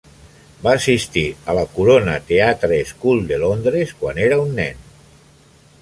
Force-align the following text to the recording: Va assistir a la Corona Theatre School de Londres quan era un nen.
Va 0.61 0.71
assistir 0.77 1.25
a 1.51 1.55
la 1.57 1.65
Corona 1.75 2.15
Theatre 2.31 2.81
School 2.93 3.23
de 3.33 3.39
Londres 3.45 3.95
quan 4.01 4.23
era 4.27 4.41
un 4.47 4.59
nen. 4.63 4.85